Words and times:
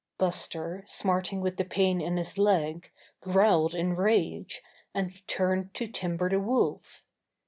Buster, 0.17 0.81
smarting 0.87 1.41
with 1.41 1.57
the 1.57 1.63
pain 1.63 2.01
in 2.01 2.17
his 2.17 2.35
leg, 2.39 2.89
growled 3.21 3.75
in 3.75 3.95
rage, 3.95 4.63
and 4.95 5.21
turned 5.27 5.75
to 5.75 5.85
Timber 5.85 6.27
the 6.27 6.39
Wolf. 6.39 7.03